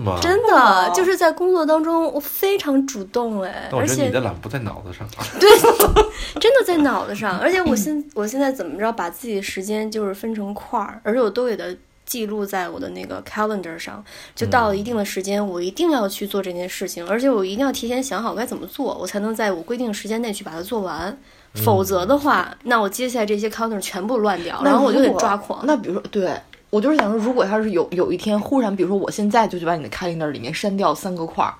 [0.00, 0.18] 吗？
[0.20, 5.06] 真的就是在工作当中，我非常主动哎，而且你的懒不在脑子上。
[5.38, 5.48] 对，
[6.40, 7.38] 真的在脑子上。
[7.38, 11.64] 而且我现我现在怎么着，把自己的时间就是分成块儿，而且我都给它
[12.04, 14.02] 记录在我的那个 calendar 上。
[14.34, 21.16] 就到了一定的时间，我一定要去做这件事情，而且我一定要提前想好该怎么做，我才能在我规定的时间内去把它做完。
[21.64, 25.66] 否则的话，那我接下来这些 calendar 全部乱掉，然后我就得抓狂。
[25.66, 26.32] 那比如说，对
[26.70, 31.52] 我就是想说，如果要是有有一天忽然，比如说我现在就去把你的 calendar 里面删掉三个块儿，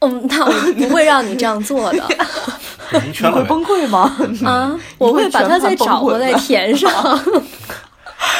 [0.00, 2.02] 嗯，那我不会让你这样做的
[2.90, 4.16] 你会崩溃吗？
[4.48, 4.74] 啊！
[4.96, 6.90] 我会把它再找回来填上。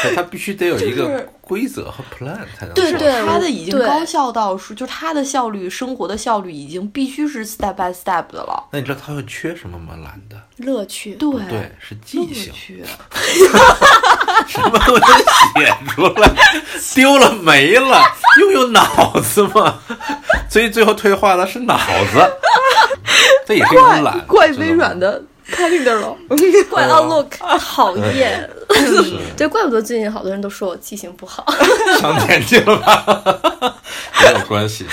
[0.03, 8.65] 对它必须得有一个规则和 plan 才能对上对我他的已经高效到是，就是他的效率，生活的效率已经必须是 step by step 的了。
[8.73, 9.95] 那你知道它会缺什么吗？
[10.03, 12.85] 懒的，乐趣，对对，是乐记性，趣
[14.47, 16.31] 什么都能写出来，
[16.95, 18.01] 丢了没了，
[18.41, 19.81] 用用脑子嘛。
[20.49, 21.77] 所以最后退化的是脑
[22.13, 22.31] 子，
[23.47, 26.17] 这也是一种怪懒，怪微软的 calendar 了。
[26.71, 28.49] 怪 Outlook 讨厌。
[29.37, 31.45] 对，怪不得最近好多人都说我记性不好，
[32.01, 33.78] 上眼睛了吧？
[34.33, 34.85] 没有关系，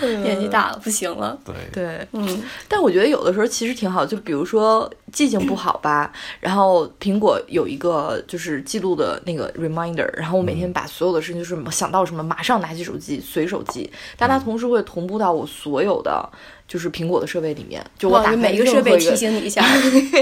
[0.00, 1.38] 对 年纪大了不行了。
[1.44, 1.54] 对。
[1.72, 16.28] 对，嗯，但我觉得有的时候其实挺好，就比如说记性不好吧， 然后苹果有一个就是记录的那个 reminder，然后我每天把所有的事情就是想到什么马上拿起手机随手记，但它同时会同步到我所有的
[16.66, 19.64] 就是苹果的设备里面，就我哇，打开每个设备提醒你一下。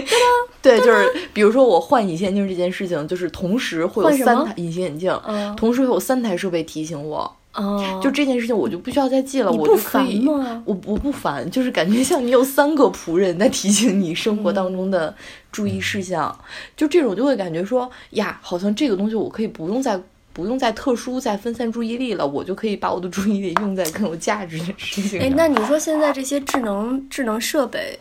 [0.62, 5.54] 对，就是比如说我换隐形眼镜这件事情，就是同时会有三台隐形眼镜，嗯。
[5.56, 10.62] 同时会有三台设备提醒我，哦，就这件事情我就不需要再记了，我就可以烦吗？
[10.64, 15.12] 我我不烦，就是感觉像你有三个仆人在提醒你生活当中的
[15.50, 16.38] 注意事项，
[16.76, 20.00] 就这种就会感觉说呀，好像这个东西我可以不用再
[20.32, 27.98] 不用再特殊再分散注意力了，我就可以把我的注意力用在更有价值的事情哎，那你说现在这些智能智能设备，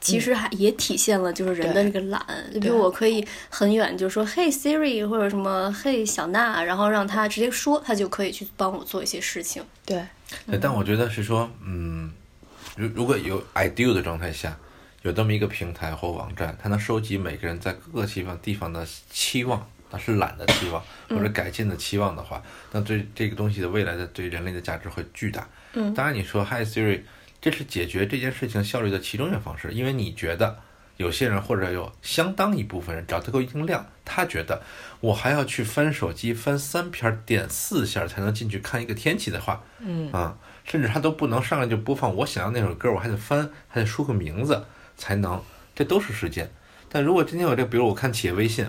[0.00, 2.24] 其实还也体现了就是人的那个懒。
[2.52, 9.62] 就比如我可以很远就说嘿 Siri 或者什么嘿小娜，然后让他直接说，他就可以去帮我做一些事情。
[9.84, 10.02] 对，
[10.46, 12.10] 对，但我觉得是说，嗯，
[12.76, 14.56] 如如果有 ideal 的状态下，
[15.02, 25.48] 有这么一个平台或网站，它能收集每个人在各个地方地方的期望，那是懒的期望或者改进的期望的话，那对这个东西的未来的对人类的价值会巨大。
[25.72, 27.00] 嗯当然你说 Hi Siri，
[27.40, 30.58] 这是解决这件事情效率的其中一种方式，因为你觉得。
[30.96, 34.60] 有些人或者有相当一部分人，只要它够一定量，他觉得
[35.00, 44.62] 我还要去翻手机翻三篇儿点四下才能进去看一个天气的话，嗯啊，甚至他都不能上来就播放我想要那首歌，我还得翻，还得输个名字
[44.98, 45.42] 才能，
[45.74, 46.52] 这都是时间。
[46.90, 48.66] 但如果今天我这个，比如我看企业微信，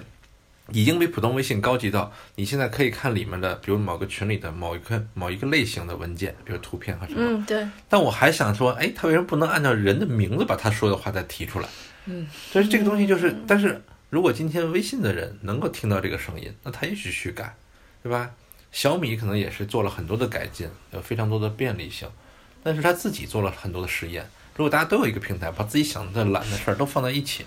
[0.71, 7.19] 已经比普通微信高级到你现在可以看里面的，比如某个群里的某一个某一个类型的文件，比如图片和什么。
[7.21, 11.67] 嗯，对，但我还想说，哎，他为什么不能按照人的名字把他说的话再提出来？
[12.05, 17.55] 嗯，所以这个东西就是，但是如果今天微信的人能够听到这个声音，那他也许去改，
[18.01, 18.31] 对吧？
[18.71, 22.07] 小米可能也是做了很多的改进，有非常多的便利性，
[22.63, 24.25] 但是他自己做了很多的实验。
[24.55, 27.45] 如果大家都有一个平台，把自己想的懒的事儿都放在一起，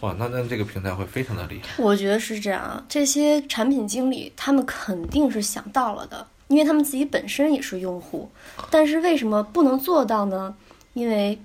[0.00, 1.82] 哇，那那这个平台会非常的厉害。
[1.82, 2.84] 我觉得是这样啊。
[2.88, 8.30] 这些产品经理他们肯定是想到了的，因为他们自己本身也是用户。
[8.70, 10.54] 但是为什么不能做到呢？
[10.94, 11.38] 因为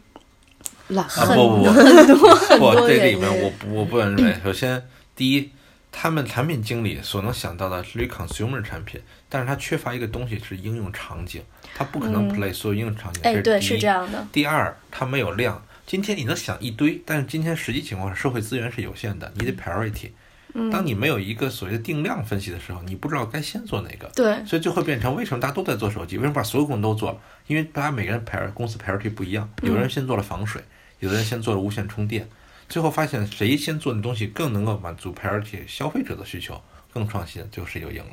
[0.87, 3.19] 懒不不不很多 很，多这里原因。
[3.19, 4.37] 面我我不认为。
[4.43, 5.51] 首先，第一，
[5.91, 8.99] 他们产品经理所能想到的是一 consumer 产品，
[9.29, 11.41] 但是他缺乏一个东西是应用场景，
[11.75, 13.21] 他不可能嗯 play 所有应用场景。
[13.23, 13.87] 哎，对，是这。
[13.87, 14.27] 样的。
[14.31, 15.61] 第二，他没有量。
[15.87, 20.09] 今天你能想一堆，但是今天实际情况是社会资源是有限的，你得 priority。
[20.53, 24.05] 嗯，当你没有一个所谓的定量分析的时候，你不知道该先做哪个。
[24.13, 26.17] 对，所以就会变成为什么大家都在做手机？
[26.17, 27.19] 为什么把所有功能都做了？
[27.47, 30.61] 因为大家每个人 prior 公司 priority 不一样，有的人先做了防水，
[30.99, 32.27] 有的人先做了无线充电，
[32.67, 36.61] 最后发现谁先做的东西更能够满足 priority 消费者的需求，
[36.93, 38.11] 更创新，最后谁就赢了。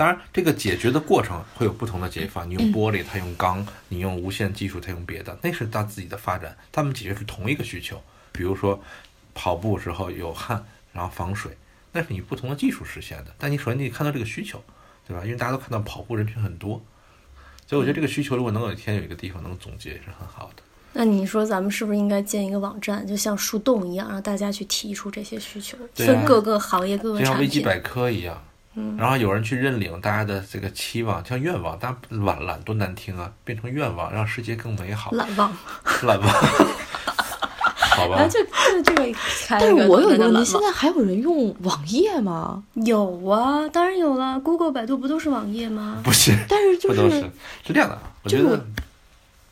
[0.00, 6.56] 当然，这个解决的过程会有不同的解法，你用玻璃，他用钢；你用无线技术，他用别的，那是他自己的发展。
[6.72, 8.02] 他们解决是同一个需求，
[8.32, 8.82] 比如说
[9.34, 10.64] 跑步时候有汗，
[10.94, 11.54] 然后防水，
[11.92, 13.34] 那是你不同的技术实现的。
[13.36, 14.64] 但你首先你得看到这个需求，
[15.06, 15.22] 对吧？
[15.22, 16.80] 因为大家都看到跑步人群很多，
[17.66, 20.62] 所以我觉得这个需求如果能有一天有一个地方能总结，也是很好的。
[20.94, 27.46] 那你说咱们是不是应该建一个网站，就像树洞一样，让大家去提出这些需求，分各个行业、各个就像产品。
[27.46, 28.42] 维基百科一样，
[28.76, 35.10] 嗯然后有人去认领大家的这个期望，像愿望，大家懒懒多难听啊，变成愿望，让世界更美好。
[35.10, 35.52] 懒忘，
[36.02, 38.28] 懒忘，好 好吧然后？
[38.28, 39.18] 就就这个
[39.48, 42.62] 但是我有一个问题，现在还有人用网页吗？
[42.74, 46.00] 有啊，当然有了，Google、百度不都是网页吗？
[46.04, 47.20] 不是，但是就是不都是
[47.66, 47.98] 是这样的。
[48.22, 48.64] 我觉得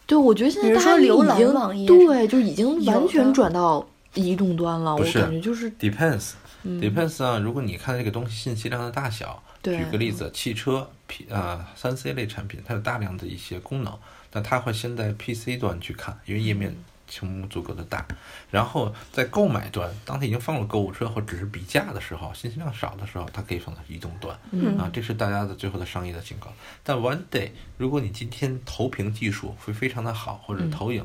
[0.06, 3.84] 对，我觉得现在大家浏览经网页对，就已经完全转到
[4.14, 4.92] 移动端了。
[4.92, 6.47] 我不是感觉就是，depends 嗯
[6.80, 13.98] depends on，如果你看这个东西信息量的大小，举个例子，汽车 P 啊三 C 类产品，它有大量的一些功能，
[14.32, 16.74] 那它会先在 PC 端去看，因为页面
[17.10, 18.06] 屏幕足够的大，
[18.50, 24.76] 然后在购买端，当它已经放入购物车或只是比价的时候，信息量少的时候，它可以放到移动端，嗯。
[24.76, 26.52] 啊，这是大家的最后的商业的警告。
[26.82, 30.70] 但 one day，如果你今天投屏技术会非常的好，或者嗯。
[30.70, 31.02] 投影，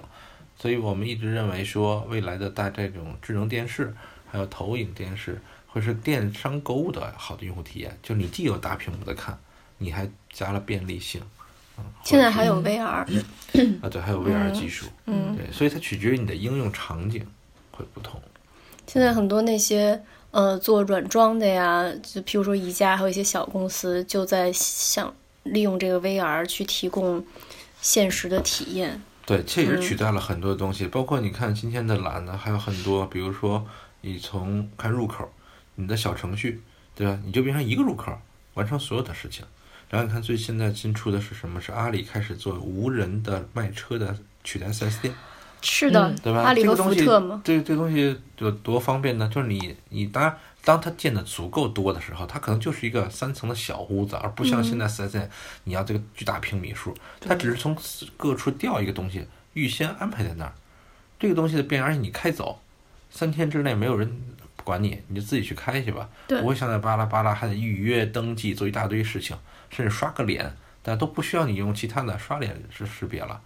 [0.57, 3.95] 所以我们一直认为说，未来的大这种智能电视
[4.34, 7.96] 还有投影电视，会是电商购物的好的用户体验。
[8.02, 9.38] 就你既有大屏幕的看，
[9.78, 11.22] 你还加了便利性。
[11.78, 13.06] 嗯，现在还有嗯 VR，啊，
[13.92, 17.24] 对，还有 VR 技术，嗯，对，所以它取决于你的应用场景
[17.70, 18.20] 会不同。
[18.88, 20.02] 现在很多那些
[20.32, 25.14] 呃做软装的呀，就譬如说宜家，还有一些小公司就在想
[25.44, 27.24] 利用这个 VR 去提供
[27.80, 29.00] 现实的体验。
[29.26, 33.66] 对，这也是嗯取代了很多东西，包括你看今天的懒呢，还有很多，比如说
[34.06, 35.32] 你从看入口，
[35.76, 36.62] 你的小程序，
[36.94, 37.18] 对吧？
[37.24, 38.12] 你就变成一个入口，
[38.56, 39.46] 完成所有的事情。
[39.90, 41.62] 然后你看最现在新出的是什么？
[41.62, 44.14] 是阿里开始做无人的卖车的
[44.44, 45.16] 取代 4S 店，
[45.62, 46.42] 是的，嗯对吧？
[46.42, 49.30] 阿里和这个东西福特嘛，这这个东西有多方便呢？
[49.34, 55.32] 就是你你当然，当它建的足够多的时候，它可能就是一个三层的小屋子，而不像现在 4S 店，
[55.64, 57.78] 你要这个巨大平米数，它只是从
[58.18, 60.54] 各处调一个东西，预先安排在那儿。
[61.18, 62.60] 这个东西的变，而且你开走，
[63.13, 64.12] 三天之内没有人
[64.63, 69.38] 管你，你就自己去开去吧，对不会像那巴拉巴拉还得预约登记做一大堆事情，
[69.69, 70.51] 甚至刷个脸，
[70.81, 73.39] 但都不需要你用其他的刷脸识识别了，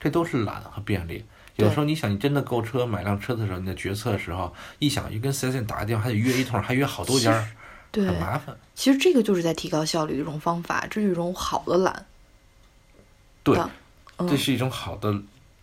[0.00, 1.22] 这都是懒和便利。
[1.56, 7.46] 有时候你想，你真的购车买辆车的时候，你在决策的时候，一想又跟四 S 店打个电话，还得约一通，还约好多家
[7.92, 8.56] 很，麻烦。
[8.74, 12.06] 其实这个就是在提高效率的一种方法，这是一种好的懒。
[13.42, 13.58] 对，
[14.16, 15.20] 嗯这是一种好的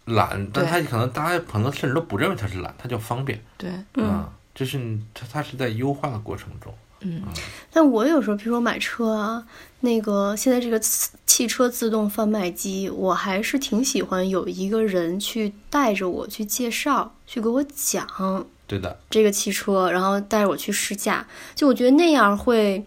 [0.08, 3.40] 懒，但他可能大家可能甚至都不认为他是懒，他叫方便。
[3.58, 6.74] 对，嗯，就是你它它是在优化的过程中。
[7.02, 7.22] 嗯，
[7.72, 9.46] 但我有时候，比如说买车啊，
[9.82, 18.08] 那个现在这个汽车自动贩卖机，我还是挺喜欢有一个人去带着我去介绍，去给我讲
[18.66, 21.26] 对的，这个汽车，然后带着我去试驾。
[21.54, 22.84] 就我觉得那样会，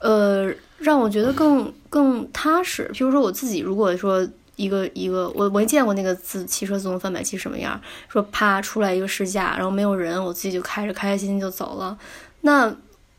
[0.00, 2.90] 呃，让我觉得更更踏实。
[2.92, 11.96] 比如说我自己，如果说一个一个，我没见过那个自汽车自动贩卖机什么样，说啪出来一个试驾，然后没有人，我自己就开着开开心心就走了。
[12.40, 12.74] 那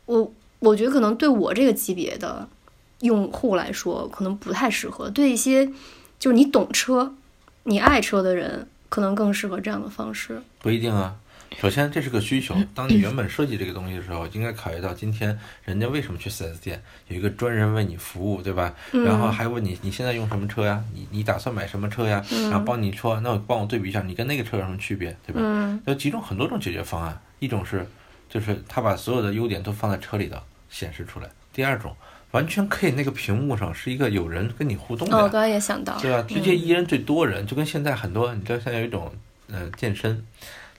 [0.06, 2.48] 我我觉得可能对我这个级别的
[3.00, 5.08] 用户来说，可能不太适合。
[5.08, 5.66] 对一些
[6.18, 7.14] 就是你懂车、
[7.64, 10.42] 你爱车的人，可能更适合这样的方式。
[10.60, 11.14] 不一定啊。
[11.56, 12.54] 首先，这是个需求。
[12.74, 18.74] 当你原本设计这个东西的时候，应该考虑到今天人家为什么去 4S 店，有一个专人为你服务，对吧？
[18.92, 20.82] 然后还问你你现在用什么车呀？
[20.94, 22.24] 你你打算买什么车呀？
[22.50, 25.40] 然后帮你说，那我帮我对比一下，你跟那个车有什么区别，对吧？
[25.42, 27.86] 嗯有几种很多种解决方案，一种是
[28.28, 31.94] 就是他把所有的优点都放在车里头显示出来，第二种
[32.32, 36.22] 完全可以那个屏幕上是一个有人跟你互动的哦，我刚才也想到，对吧？
[36.28, 39.10] 直接一人最多人，就跟现在很多，你知道现在有一种
[39.50, 40.22] 呃健身，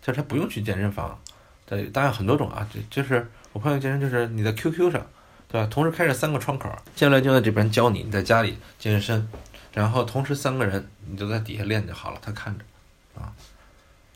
[0.01, 1.19] 就是他不用去健身房，
[1.65, 5.05] 对，当然很多种啊，就就是我朋友健身就是你在 QQ 上，
[5.47, 5.67] 对吧？
[5.69, 9.27] 同时开着三个窗口，教练就在这边教你，你在家里健身，
[9.73, 12.63] 然后同时三个人你就在底下练就好了，他看着，
[13.21, 13.31] 啊，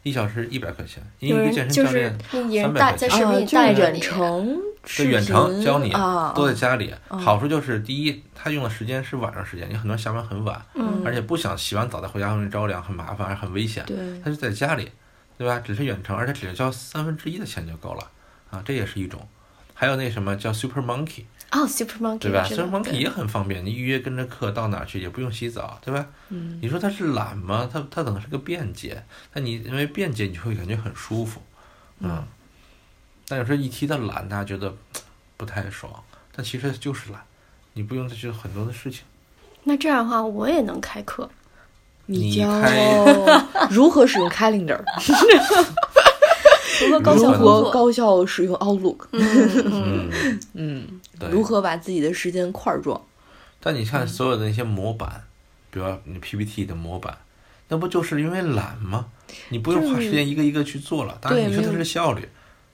[0.04, 6.94] 一小时一百块钱，因有为一个健身教练三百块钱带在视频啊，就是远带着你，程对远程教你，啊，都在家里。
[7.10, 13.84] 嗯好处就是第一，他用的时间是晚上时间，你很多人下班很晚，嗯而且不想洗完澡再回家容易着凉，很麻烦，还很危险。
[13.86, 14.92] 对，他就在家里，
[15.38, 15.60] 对吧？
[15.60, 18.12] 只是远程，而且只要交三分之一的钱就够了
[18.52, 19.28] 啊，这也是一种。
[19.74, 26.08] 还有那什么叫 Super Monkey，哦，Super Monkey，对吧？Super Monkey 也很方便，你预约跟着课到哪儿去也不用洗澡，对吧？
[26.30, 27.68] 嗯，你说它是懒吗？
[27.72, 31.42] 它它可能是个便捷，但你因为便捷，你就会感觉很舒服，
[32.00, 32.24] 嗯。
[33.28, 34.76] 但有时候一提到懒，大家觉得
[35.38, 35.92] 不太爽，
[36.36, 37.22] 但其实就是懒，
[37.74, 39.04] 你不用再去很多的事情。
[39.64, 41.30] 那这样的话，我也能开课。
[42.06, 44.80] 你教开如何使用 Calendar，
[46.86, 47.38] 如何高效如？
[47.38, 49.06] 何高效使用 Outlook，
[50.54, 51.00] 嗯。
[51.32, 53.02] 如何把自己的时间块状，
[53.62, 55.24] 但你嗯看所有的那些模板，
[55.72, 57.18] 比如你 PPT 的模板，
[57.70, 59.06] 那不就是因为懒吗？
[59.48, 61.18] 你不用花时间一个一个去做了。
[61.22, 62.28] 当然，你说它是效率，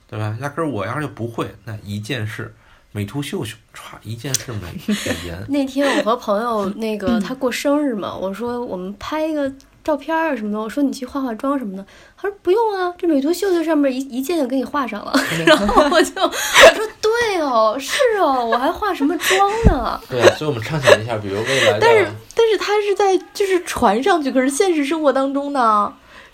[0.10, 0.36] 对吧？
[0.42, 2.56] 压根儿我要是就不会，那一件事，
[2.92, 4.96] 美图秀秀，歘，一件事美美
[5.28, 5.46] 颜。
[5.50, 9.50] 那天我和朋友那个 他过生日嘛，我说我们拍一个
[9.84, 11.84] 照照片啊什么的，我说你去化化妆什么的，
[12.16, 15.12] 他说不用啊，这美图秀秀上面一一键就给你画上了。
[15.48, 20.00] 然后我就我说对哦，是哦，我还化什么妆呢？
[20.08, 25.92] 对，所以我们畅想一下，比如未来，但是但是他是在就是传上去，可是现实生活当中呢，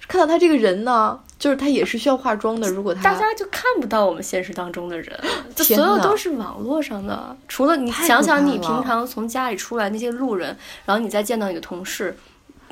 [0.07, 2.67] 看到他这个人呢，就是他也是需要化妆的。
[2.67, 5.15] 如果他大家就看不到我们现实当中的人，
[5.53, 7.37] 就所有都是网络上的。
[7.47, 12.17] 除了你想想，你平常从家里出来那些路人，然后你再见到你的同事，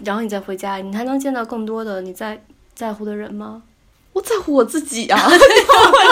[0.03, 3.62] 然后你再回家，你还能见到更多的你在在乎的人吗？
[4.13, 5.22] 我在乎我自己啊！
[5.30, 5.38] 我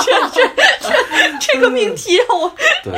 [0.06, 0.48] 这这
[0.82, 2.52] 这这个命题让我
[2.84, 2.94] 对，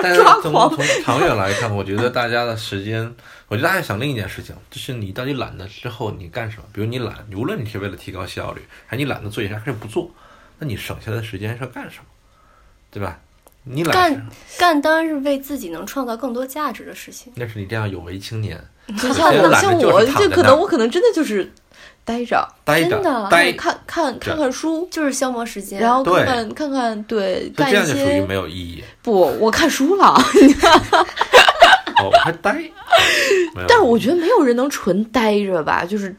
[0.00, 3.12] 但是从抓狂从长远来看，我觉得大家的时间，
[3.50, 6.62] 我觉得大家想另一件事情，就是你到底懒了之后你干什么？
[6.72, 10.08] 比如你懒，无论你是为了提高效率，还是你懒得做一件事还是不做，
[10.60, 12.04] 那你省下来的时间是要干什么？
[12.92, 13.18] 对吧？
[13.64, 14.26] 你懒干
[14.58, 17.30] 干当然是为自己能创造更多价值的事情。
[17.36, 18.58] 那是你这样有为青年，
[18.96, 21.52] 就像我像我，就可能我可能真的就是
[22.02, 28.82] 待着，待着真的待，看看看看书，就是消磨时间，然后看看看看，对，就干一这样就属于些没有意义。
[29.02, 30.14] 不，我看书了，
[32.02, 32.62] 哦，还呆，
[33.68, 36.14] 但是我觉得没有人能纯呆着吧，就是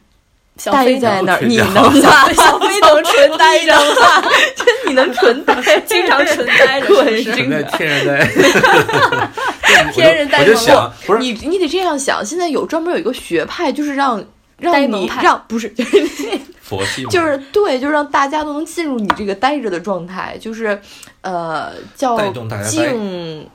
[0.57, 2.31] 小飞待在那儿，你能着吗？
[2.33, 4.21] 小飞能纯呆着吗？
[4.55, 7.23] 就 你能纯呆，经常纯呆着，对。
[7.23, 7.37] 是不是？
[7.37, 10.61] 存在天然呆，天然呆我就萌。
[10.61, 11.19] 想，不是。
[11.19, 14.23] 你你得这样想，现在有专门有一个学派，就是让
[14.57, 16.05] 让你让不是就是
[16.61, 20.79] 佛系，就是对，就是让大家都能进入你这个呆着的状态，就是
[21.21, 22.69] 呃叫带动大家呆。
[22.69, 23.49] 静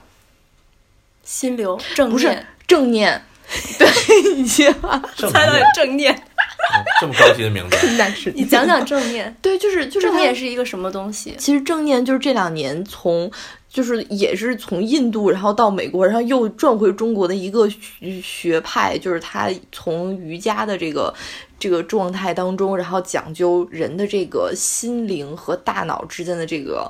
[1.27, 3.23] 心流正不是念，正念，
[3.77, 3.89] 对，
[4.37, 5.03] 你知道吗？
[5.17, 9.35] 正猜到念正念，嗯这么高级的名字， 那是你讲讲正念。
[9.43, 11.35] 对，就是就是正它念是一个什么东西？
[11.37, 13.29] 其实正念就是这两年从，
[13.69, 21.13] 就是也是从印度，然后到美国，然后又转回中国的一个学学派，就是他从瑜伽的这个
[21.59, 26.89] 这个状态当中，然后讲究人的这个心灵和大脑之间的这个。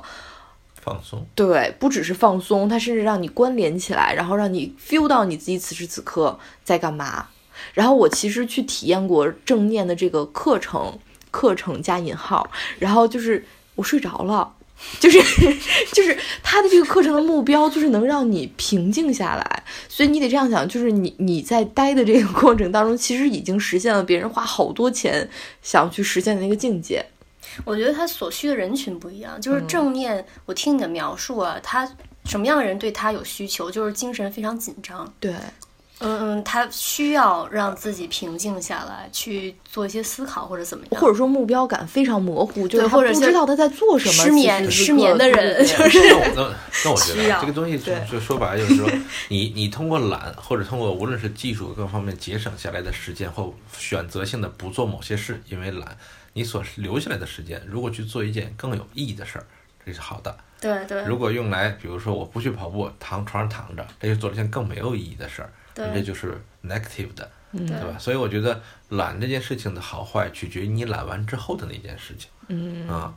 [0.87, 7.27] 放松，对，不只是放松，它甚至让你关联起来，然后让你 feel 到你自己此时此刻在干嘛。
[7.73, 10.97] 然后我其实去体验过正念的这个课程，
[11.29, 14.53] 课程加引号，然后就是我睡着了。
[14.99, 15.19] 就是
[15.91, 25.27] 就是他的这个课程的目标就是能让你平静下来，所以你得这样想，就是你你在待的这个过程当中，其实已经实现了别人花好多钱
[25.63, 27.03] 想要去实现的那个境界。
[27.65, 30.25] 我觉得他所需的人群不一样，就是正念。
[30.45, 31.89] 我听你的描述啊，他
[32.25, 33.69] 什么样的人对他有需求？
[33.71, 35.31] 就是精神非常紧张，对，
[35.99, 44.25] 嗯嗯，他需要让自己平静下来，去做一些思考或者怎么样，或者说目标感非常模糊，就是他不对或者不知道他在做什么。
[44.25, 48.89] 失眠失眠的人就是那我那 那我觉得这个东西就就说白了就是说，
[49.29, 55.97] 你你通过懒或者通过无论是技术各方面节省下来的时间，或选择性的不做某些事，因为懒，
[56.37, 59.45] 你所留下来的时间，如果去做一件更有意义的事儿，
[59.83, 60.37] 这是好的。
[60.61, 67.97] 对对如果用来，比如说我不去跑步，躺床上躺着，这就做了一件更没有意义的事儿，对这就是 negative 的，嗯对吧？
[67.97, 72.29] 所以我觉得懒这件事情的好坏取决于你懒完之后的那件事情。
[72.49, 73.15] 嗯啊，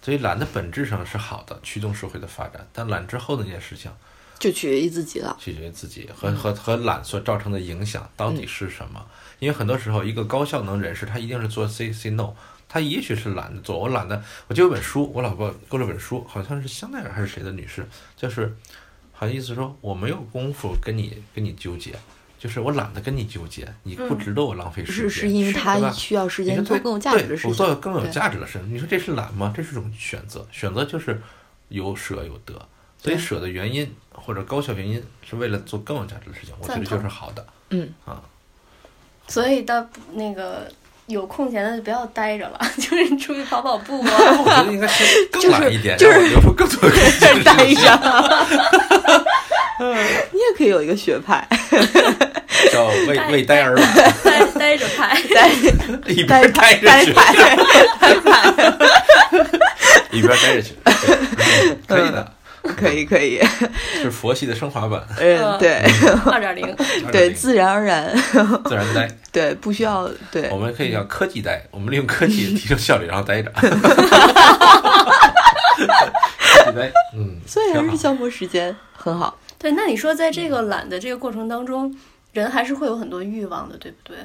[0.00, 3.90] 所以懒的本质上是好的，驱动社会的发展，但懒之后的那件事情
[4.38, 5.36] 就取决于自己了。
[5.40, 9.04] 取决于自己和和和懒所造成的影响到底是什么。
[9.38, 12.34] 因为很多时候，一个高效能人士他一定是做 say say no，
[12.70, 13.78] 他也许是懒得做。
[13.78, 17.84] 我懒得，我就有本书，我老婆给我了本书，好像是香奈儿还是谁的女士，
[18.16, 18.56] 就是
[19.12, 21.94] 好像意思说我没有功夫跟你跟你纠结。
[22.38, 25.10] 就是我懒得跟你纠结，你不值得我浪费时间。
[25.10, 27.50] 是是因为他需要时间做更有价值的事情。
[27.50, 28.72] 我做更有价值的事情。
[28.74, 29.52] 你说这是懒吗？
[29.54, 31.20] 这是一种选择，选择就是
[31.68, 32.54] 有舍有得。
[32.96, 37.46] 所以舍的原因或者高效原因是为了做更有价值的事情，我觉得就是好的。
[37.68, 38.22] 嗯啊，
[39.28, 40.72] 所以到那个
[41.10, 44.12] 有空闲的就不要待着了， 就是出去跑跑步啊。
[44.44, 48.46] 我觉得应该 是懒一点，就是让我留出更多的空间待着。
[50.32, 51.46] 你也可以有一个学派，
[52.70, 55.48] 叫为为呆而懒，待待着派，呆
[56.06, 57.32] 一呆边待呆着去，派，
[58.00, 58.52] 呆派，
[60.10, 62.32] 一边待着去，嗯可以的，
[62.76, 63.40] 可以可以，
[64.02, 65.82] 是佛系的升华版， 嗯，对
[66.26, 66.76] 二点零。
[67.10, 68.14] 对，自然而然，
[68.64, 69.08] 自然呆。
[69.32, 70.56] 对，不需要对我。
[70.56, 73.50] 们可以叫科技呆，我们利用科技提升效率，然后呆着。
[73.52, 73.68] 科
[76.66, 79.38] 技呆，嗯，所以还是消磨时间很好。
[79.58, 81.94] 对，那你说在这个懒的这个过程当中，
[82.32, 84.16] 人还是会有很多欲望的，对不对？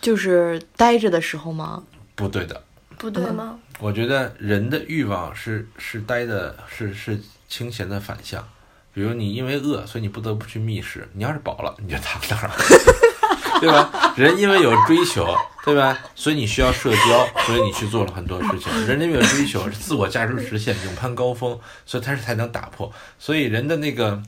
[0.00, 1.82] 就是待着的时候吗？
[2.14, 2.62] 不对的。
[2.98, 3.58] 不对吗？
[3.80, 7.18] 我觉得人的欲望是是呆的，是是
[7.48, 8.46] 清闲的反向。
[8.92, 11.08] 比如你因为饿，所以你不得不去觅食。
[11.14, 12.54] 你要是饱了，你就躺那儿了，
[13.60, 14.12] 对吧？
[14.16, 15.34] 人因为有追求，
[15.64, 15.98] 对吧？
[16.14, 18.86] 所以你需要社交，所以你去做了很多事情。
[18.86, 22.92] 人因为有追求，是自我价值实现，勇攀高峰，所以他是才能打破。
[23.18, 24.20] 所以人的那个，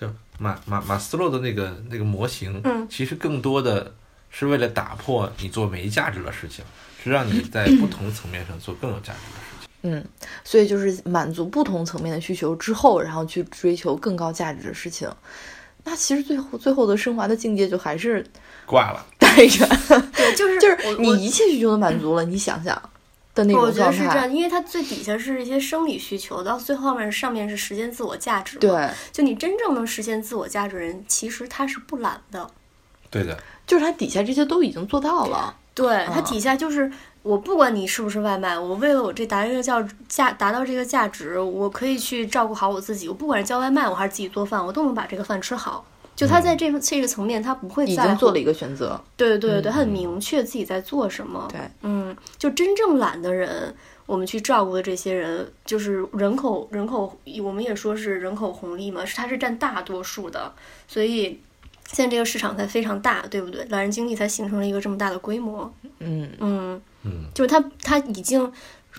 [0.00, 3.94] 就马马马斯洛的那个那个模型，嗯其实更多的
[4.30, 6.64] 是为了打破你做没价值的事情，
[7.10, 9.68] 是让你在不同层面上做更有价值的事情。
[9.82, 10.04] 嗯，
[10.42, 15.08] 所以就是满足不同层面的需求之后，然后去追求更高价值的事情。
[15.84, 18.24] 那其实最后最后的升华的境界就还是
[18.64, 19.64] 挂了，带着，
[20.12, 22.74] 对，就是就是你一切需求都满足了，你想想
[23.32, 24.34] 的那我种状态觉得是这样，。
[24.34, 32.50] 因为它最底下是一些生理需求，到最后面上面是实现自我价值。，对，就你真正能实现自我价值的人，其实他是不懒的。
[33.08, 35.56] 对的，就是他底下这些都已经做到了。
[35.76, 36.90] 对，它嗯底下就是
[37.22, 43.08] 我不管你是不是外卖，我为了我这达这个叫价达到这个价值，我可以去照顾好我自己。
[43.08, 45.84] 我不管是叫外卖，我还是自己做饭，我都能把这个饭吃好。
[46.16, 51.46] 就他在这个这个层面，他不会已在乎经做了一个选择，对对对对，他很明确自己在做什么。
[51.52, 53.74] 对，嗯，就真正懒的人，
[54.06, 57.14] 我们去照顾的这些人，就是人口人口，
[57.44, 60.50] 我们也说是人口红利嘛，是他是占大多数的，
[60.88, 61.38] 所以
[61.92, 63.64] 现在这个市场才非常大，对不对？
[63.66, 65.72] 懒人经济才形成了一个这么大的规模。
[66.00, 68.52] 嗯，嗯，嗯，就是他他已经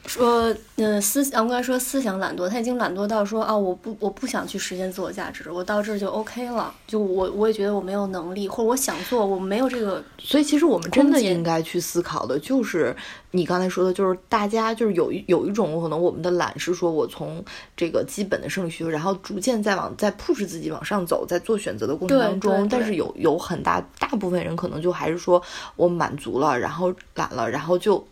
[0.05, 12.95] 说，呃，思我刚才说思想懒惰，他已经懒惰到说啊，我不我不想去实现自我价值，我到这儿就 OK 了，就我我也觉得我没有能力，或者我想做，我没有这个所以其实我们真的应该去思考的，就是
[13.31, 17.43] 你刚才说的，就是大家就是有一有一种可能我们的懒是说我从
[17.75, 25.41] 这个基本的生理需求，然后逐渐再往再 push 自己往上走，在做选择的过程当中，但是有有很大大部分人可能就还是说
[25.75, 28.05] 我满足了，然后懒了，然后就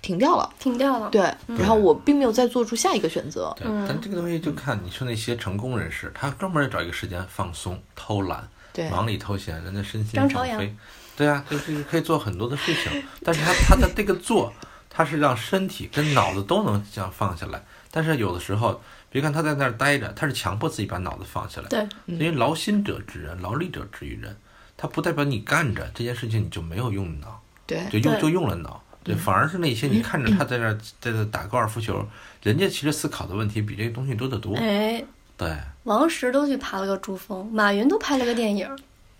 [0.00, 0.48] 停掉了。
[0.58, 1.10] 停掉了。
[1.10, 1.22] 对，
[1.58, 3.52] 然后我并没有再做出下一个选择。
[3.56, 10.76] 对，嗯但这个东西就看你说那些成功人士，他专门找一个时间放松、偷懒、对，忙里偷闲，人家身心张朝阳放飞。
[11.16, 14.52] 对啊，就是可以做很多的事情，但是他他的这个做，
[14.88, 17.60] 他是让身体跟脑子都能这样放下来。
[17.90, 18.80] 但是有的时候，
[19.10, 21.68] 别看他在那儿待着，他是强迫自己把脑子放下来。
[21.68, 24.36] 对，因为劳心者治人，劳力者治于人。
[24.76, 28.80] 他不代表你干着这件事情你就没有用脑，对，对就用就用了脑。
[29.08, 32.06] 对，反而是那些你看着他在那儿在那打高尔夫球，
[32.42, 34.54] 人家其实思考的问题比这个东西多得多。
[34.56, 35.02] 哎，
[35.36, 38.68] 对，王石都去爬了个珠峰，马云都拍了个电影。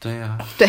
[0.00, 0.68] 对呀、对，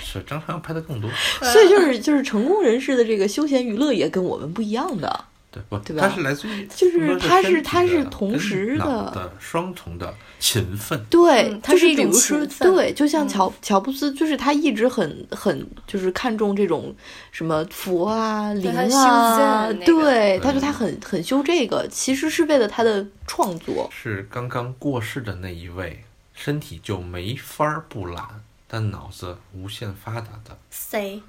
[0.00, 1.08] 是张朝阳拍的更多。
[1.52, 5.24] 所以就是就是成功人士的这个休闲娱乐也跟我们不一样的。
[5.56, 5.78] 对不？
[5.78, 11.02] 对吧它是来自于就是更多它是身体它是同时的的双重的勤奋。
[11.08, 16.94] 对，嗯它是一种比如说，勤奋对，就像嗯乔、乔布斯，就是他一直很很就是看重这种
[17.32, 23.88] 什么佛啊、灵啊对，他说他很很修这个，其实是为了他的创作。
[23.90, 30.58] 是刚刚过世的那一位，身体就没法儿不懒，但脑子无限发达的。
[30.70, 31.22] 谁？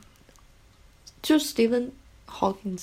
[1.22, 1.90] 就 Stephen
[2.30, 2.80] Hawking，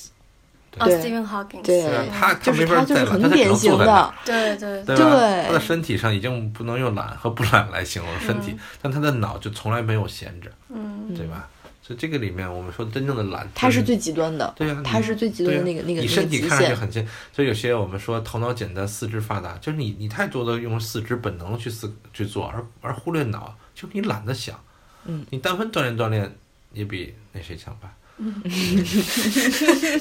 [0.78, 1.62] 哦对，Stephen Hawking。
[1.62, 4.96] 对他他就是没法儿再懒，他就是很他只能典型坐在那儿的，对对对？
[4.96, 11.48] 对他的身体上已经不能用懒和不懒来形容身体，但他的脑就从来没有闲着，嗯，对吧？
[11.86, 16.74] 所以这个里面，我们说真正的懒，真他是最极端的，对呀，他是最极端的那个那个你身体看上去。
[16.74, 24.58] 很轻，所以有些我们说头脑简单，四肢发达，就是你你太多的用四肢本能去思去做，而而忽略脑，就你懒得想。
[25.04, 26.34] 嗯，你但凡锻炼锻炼，
[26.72, 27.92] 也比那谁强吧？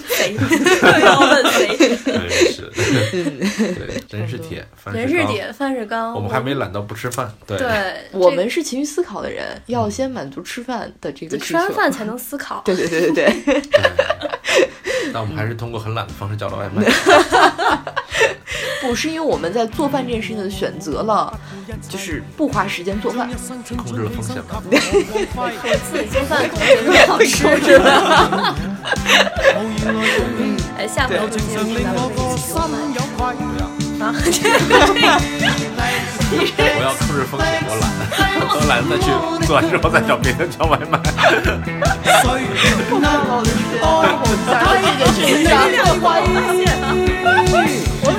[0.08, 0.36] 谁？
[1.02, 1.76] 要问谁？
[1.78, 2.70] 对，是，
[4.10, 5.08] 对，人是铁，饭是钢。
[5.08, 6.14] 人是铁， 饭是钢。
[6.14, 7.68] 我们还没懒到不吃饭，对，对，
[8.12, 11.46] 我这们是勤于思考的人，要先满足吃饭的这个需求。
[11.46, 12.62] 吃完饭才能思考。
[12.64, 13.62] 对对对对对，对
[15.12, 16.86] 但我们还是通过很懒的方式叫了外卖。
[18.82, 21.34] 不是因为我们在做饭这件事情的选择了，
[21.88, 23.30] 就是不花时间做饭。
[23.78, 24.62] 控制了风险吧。
[25.36, 25.50] 我
[25.90, 27.28] 自己做饭可能更好吃，
[27.64, 28.54] 是吧？
[30.78, 31.80] 哎，下回录节目咱们一起
[32.52, 32.70] 做饭。
[34.00, 34.04] 啊，
[36.34, 37.84] 我要控制风险，我懒，
[38.50, 39.08] 我懒得再去
[39.48, 41.00] 做完之后再找别人叫外卖。
[44.46, 45.48] 他这个是上
[46.02, 46.22] 花一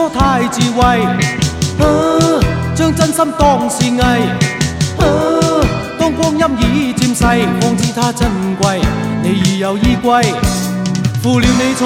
[0.00, 0.80] 初太智慧，
[1.78, 1.84] 啊，
[2.74, 4.02] 將真心當是偽，
[4.96, 5.04] 啊，
[5.98, 7.22] 當光陰已漸逝，
[7.60, 8.26] 方知它珍
[8.58, 8.80] 貴。
[9.22, 10.24] 你已有依歸，
[11.22, 11.84] 負了你錯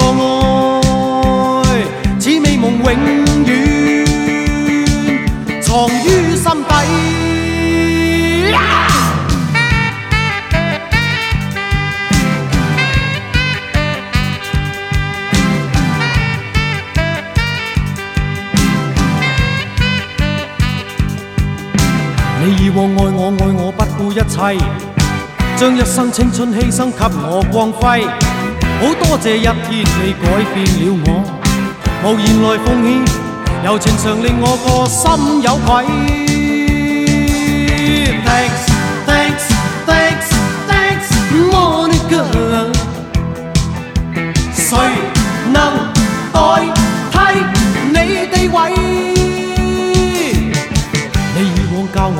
[1.67, 1.83] 愛，
[2.17, 2.87] 此美夢永
[3.43, 3.51] 遠
[5.61, 7.14] 藏於心底。
[22.75, 24.35] 往愛我愛我不顧一切，
[25.55, 28.05] 將一生青春犧牲給我光輝。
[28.81, 29.55] 好多謝一天
[30.03, 31.07] 你改變了我，
[32.03, 32.85] 無言來奉獻，
[33.63, 35.65] 柔情常令我個心有愧。
[38.25, 38.63] Thanks
[39.07, 39.45] thanks
[39.87, 40.27] thanks
[40.67, 41.07] thanks
[41.49, 42.27] Monica，
[44.53, 44.67] 誰
[45.53, 45.57] 能
[46.33, 46.37] 代
[47.13, 47.15] 替
[47.87, 48.74] 你地位？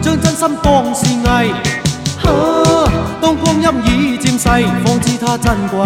[0.00, 1.46] 将真心放肆爱
[3.20, 4.48] 当光阴已渐逝
[4.82, 5.78] 方知它珍贵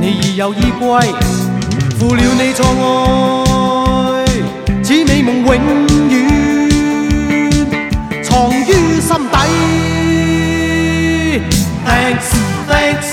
[0.00, 0.88] 你已有依归
[2.00, 2.64] 负了你错
[4.12, 4.24] 爱
[4.82, 6.20] 此美梦永远
[8.24, 9.36] 藏于心底。
[11.84, 12.28] Thanks
[12.66, 13.11] thanks.